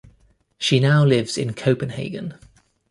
[0.57, 2.33] She now lives in Copenhagen.